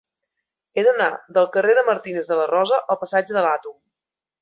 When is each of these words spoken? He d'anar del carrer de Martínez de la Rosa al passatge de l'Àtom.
He 0.81 0.85
d'anar 0.87 1.09
del 1.37 1.47
carrer 1.57 1.77
de 1.81 1.85
Martínez 1.91 2.33
de 2.35 2.41
la 2.43 2.51
Rosa 2.55 2.83
al 2.95 3.03
passatge 3.07 3.41
de 3.41 3.49
l'Àtom. 3.49 3.81